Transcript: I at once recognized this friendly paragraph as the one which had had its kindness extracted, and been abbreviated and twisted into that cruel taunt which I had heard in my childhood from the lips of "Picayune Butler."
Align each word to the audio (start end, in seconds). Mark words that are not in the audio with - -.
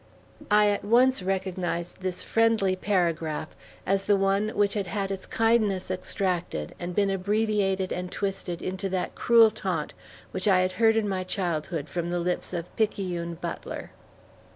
I 0.49 0.67
at 0.69 0.83
once 0.83 1.21
recognized 1.21 1.99
this 2.01 2.23
friendly 2.23 2.75
paragraph 2.75 3.49
as 3.85 4.01
the 4.05 4.17
one 4.17 4.49
which 4.55 4.73
had 4.73 4.87
had 4.87 5.11
its 5.11 5.27
kindness 5.27 5.91
extracted, 5.91 6.73
and 6.79 6.95
been 6.95 7.11
abbreviated 7.11 7.93
and 7.93 8.11
twisted 8.11 8.63
into 8.63 8.89
that 8.89 9.13
cruel 9.13 9.51
taunt 9.51 9.93
which 10.31 10.47
I 10.47 10.61
had 10.61 10.71
heard 10.71 10.97
in 10.97 11.07
my 11.07 11.23
childhood 11.23 11.87
from 11.87 12.09
the 12.09 12.19
lips 12.19 12.51
of 12.51 12.75
"Picayune 12.75 13.35
Butler." 13.35 13.91